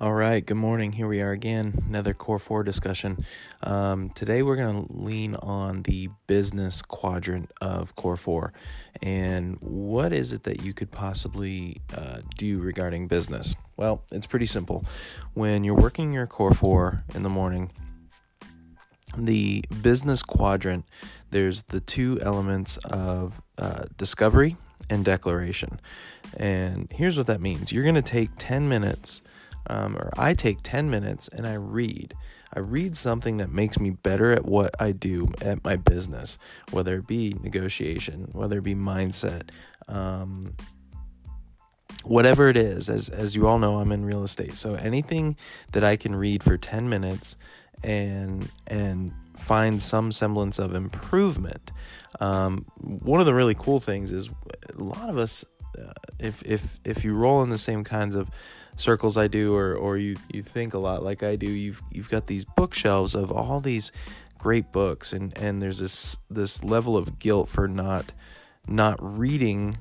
All 0.00 0.14
right, 0.14 0.46
good 0.46 0.56
morning. 0.56 0.92
Here 0.92 1.08
we 1.08 1.20
are 1.22 1.32
again, 1.32 1.74
another 1.88 2.14
Core 2.14 2.38
4 2.38 2.62
discussion. 2.62 3.24
Um, 3.64 4.10
today 4.10 4.44
we're 4.44 4.54
going 4.54 4.86
to 4.86 4.92
lean 4.92 5.34
on 5.34 5.82
the 5.82 6.08
business 6.28 6.82
quadrant 6.82 7.50
of 7.60 7.96
Core 7.96 8.16
4. 8.16 8.52
And 9.02 9.56
what 9.60 10.12
is 10.12 10.32
it 10.32 10.44
that 10.44 10.62
you 10.62 10.72
could 10.72 10.92
possibly 10.92 11.80
uh, 11.92 12.18
do 12.36 12.60
regarding 12.60 13.08
business? 13.08 13.56
Well, 13.76 14.04
it's 14.12 14.28
pretty 14.28 14.46
simple. 14.46 14.84
When 15.34 15.64
you're 15.64 15.74
working 15.74 16.12
your 16.12 16.28
Core 16.28 16.54
4 16.54 17.02
in 17.16 17.24
the 17.24 17.28
morning, 17.28 17.72
the 19.16 19.64
business 19.82 20.22
quadrant, 20.22 20.84
there's 21.32 21.62
the 21.64 21.80
two 21.80 22.20
elements 22.22 22.76
of 22.84 23.42
uh, 23.58 23.86
discovery 23.96 24.56
and 24.88 25.04
declaration. 25.04 25.80
And 26.36 26.86
here's 26.92 27.18
what 27.18 27.26
that 27.26 27.40
means 27.40 27.72
you're 27.72 27.82
going 27.82 27.96
to 27.96 28.02
take 28.02 28.30
10 28.38 28.68
minutes 28.68 29.22
um, 29.68 29.96
or 29.96 30.10
I 30.16 30.34
take 30.34 30.58
10 30.62 30.90
minutes 30.90 31.28
and 31.28 31.46
I 31.46 31.54
read. 31.54 32.14
I 32.54 32.60
read 32.60 32.96
something 32.96 33.36
that 33.38 33.50
makes 33.50 33.78
me 33.78 33.90
better 33.90 34.32
at 34.32 34.44
what 34.44 34.74
I 34.80 34.92
do 34.92 35.28
at 35.42 35.62
my 35.64 35.76
business, 35.76 36.38
whether 36.70 36.96
it 36.96 37.06
be 37.06 37.34
negotiation, 37.42 38.30
whether 38.32 38.58
it 38.58 38.64
be 38.64 38.74
mindset, 38.74 39.50
um, 39.86 40.56
whatever 42.04 42.48
it 42.48 42.56
is. 42.56 42.88
As, 42.88 43.10
as 43.10 43.36
you 43.36 43.46
all 43.46 43.58
know, 43.58 43.78
I'm 43.78 43.92
in 43.92 44.04
real 44.04 44.24
estate. 44.24 44.56
So 44.56 44.74
anything 44.74 45.36
that 45.72 45.84
I 45.84 45.96
can 45.96 46.14
read 46.14 46.42
for 46.42 46.56
10 46.56 46.88
minutes 46.88 47.36
and, 47.82 48.50
and 48.66 49.12
find 49.36 49.80
some 49.80 50.10
semblance 50.10 50.58
of 50.58 50.74
improvement. 50.74 51.70
Um, 52.20 52.64
one 52.76 53.20
of 53.20 53.26
the 53.26 53.34
really 53.34 53.54
cool 53.54 53.80
things 53.80 54.12
is 54.12 54.30
a 54.74 54.82
lot 54.82 55.08
of 55.10 55.18
us, 55.18 55.44
uh, 55.78 55.92
if, 56.18 56.42
if, 56.44 56.80
if 56.84 57.04
you 57.04 57.14
roll 57.14 57.42
in 57.42 57.50
the 57.50 57.58
same 57.58 57.84
kinds 57.84 58.14
of 58.14 58.30
circles 58.76 59.16
I 59.18 59.26
do 59.26 59.56
or 59.56 59.74
or 59.74 59.96
you 59.96 60.14
you 60.32 60.40
think 60.40 60.72
a 60.72 60.78
lot 60.78 61.02
like 61.02 61.24
I 61.24 61.34
do 61.34 61.50
you've 61.50 61.82
you've 61.90 62.08
got 62.08 62.28
these 62.28 62.44
bookshelves 62.44 63.16
of 63.16 63.32
all 63.32 63.58
these 63.60 63.90
great 64.38 64.70
books 64.70 65.12
and 65.12 65.36
and 65.36 65.60
there's 65.60 65.80
this 65.80 66.16
this 66.30 66.62
level 66.62 66.96
of 66.96 67.18
guilt 67.18 67.48
for 67.48 67.66
not 67.66 68.12
not 68.68 68.96
reading 69.00 69.78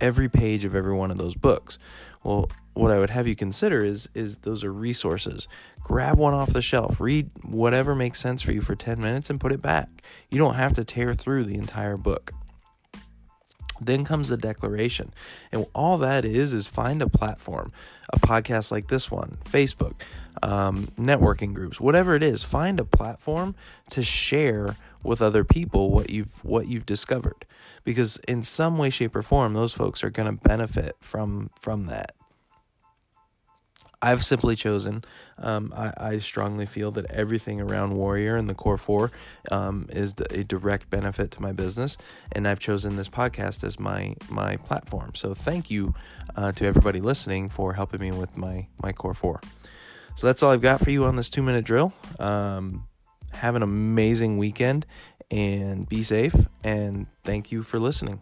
every 0.00 0.28
page 0.28 0.64
of 0.64 0.74
every 0.74 0.94
one 0.94 1.10
of 1.10 1.18
those 1.18 1.34
books. 1.34 1.78
Well, 2.22 2.50
what 2.74 2.90
I 2.90 2.98
would 2.98 3.10
have 3.10 3.26
you 3.26 3.34
consider 3.34 3.84
is 3.84 4.08
is 4.14 4.38
those 4.38 4.64
are 4.64 4.72
resources. 4.72 5.48
Grab 5.82 6.16
one 6.16 6.34
off 6.34 6.52
the 6.52 6.62
shelf, 6.62 7.00
read 7.00 7.30
whatever 7.42 7.94
makes 7.94 8.20
sense 8.20 8.42
for 8.42 8.52
you 8.52 8.60
for 8.60 8.74
10 8.74 9.00
minutes 9.00 9.30
and 9.30 9.40
put 9.40 9.52
it 9.52 9.60
back. 9.62 10.02
You 10.30 10.38
don't 10.38 10.54
have 10.54 10.74
to 10.74 10.84
tear 10.84 11.14
through 11.14 11.44
the 11.44 11.56
entire 11.56 11.96
book. 11.96 12.32
Then 13.80 14.04
comes 14.04 14.28
the 14.28 14.36
declaration. 14.36 15.12
And 15.52 15.66
all 15.74 15.98
that 15.98 16.24
is 16.24 16.52
is 16.52 16.66
find 16.66 17.02
a 17.02 17.08
platform, 17.08 17.72
a 18.12 18.18
podcast 18.18 18.70
like 18.70 18.88
this 18.88 19.10
one, 19.10 19.38
Facebook, 19.44 19.94
um, 20.42 20.88
networking 20.98 21.54
groups, 21.54 21.80
whatever 21.80 22.14
it 22.14 22.22
is, 22.22 22.42
find 22.42 22.80
a 22.80 22.84
platform 22.84 23.54
to 23.90 24.02
share 24.02 24.76
with 25.02 25.22
other 25.22 25.44
people 25.44 25.90
what 25.90 26.10
you've 26.10 26.44
what 26.44 26.68
you've 26.68 26.86
discovered. 26.86 27.44
Because 27.84 28.18
in 28.28 28.42
some 28.42 28.78
way, 28.78 28.90
shape, 28.90 29.16
or 29.16 29.22
form, 29.22 29.54
those 29.54 29.72
folks 29.72 30.04
are 30.04 30.10
going 30.10 30.26
to 30.36 30.42
benefit 30.42 30.96
from 31.00 31.50
from 31.60 31.86
that. 31.86 32.14
I've 34.00 34.24
simply 34.24 34.54
chosen. 34.54 35.04
Um, 35.38 35.72
I, 35.76 35.92
I, 35.96 36.18
strongly 36.18 36.66
feel 36.66 36.92
that 36.92 37.06
everything 37.06 37.60
around 37.60 37.96
Warrior 37.96 38.36
and 38.36 38.48
the 38.48 38.54
Core 38.54 38.78
Four 38.78 39.10
um, 39.50 39.86
is 39.90 40.14
a 40.30 40.44
direct 40.44 40.88
benefit 40.88 41.32
to 41.32 41.42
my 41.42 41.52
business, 41.52 41.96
and 42.30 42.46
I've 42.46 42.60
chosen 42.60 42.96
this 42.96 43.08
podcast 43.08 43.64
as 43.64 43.80
my 43.80 44.14
my 44.28 44.56
platform. 44.56 45.14
So 45.14 45.34
thank 45.34 45.70
you 45.70 45.94
uh, 46.36 46.52
to 46.52 46.66
everybody 46.66 47.00
listening 47.00 47.48
for 47.48 47.74
helping 47.74 48.00
me 48.00 48.12
with 48.12 48.36
my 48.36 48.68
my 48.82 48.92
Core 48.92 49.14
Four. 49.14 49.40
So 50.14 50.26
that's 50.26 50.42
all 50.42 50.52
I've 50.52 50.62
got 50.62 50.80
for 50.80 50.90
you 50.90 51.04
on 51.04 51.16
this 51.16 51.30
two 51.30 51.42
minute 51.42 51.64
drill. 51.64 51.92
Um, 52.18 52.86
have 53.32 53.54
an 53.54 53.62
amazing 53.62 54.38
weekend 54.38 54.86
and 55.30 55.88
be 55.88 56.02
safe. 56.02 56.34
And 56.64 57.06
thank 57.24 57.52
you 57.52 57.62
for 57.62 57.78
listening. 57.78 58.20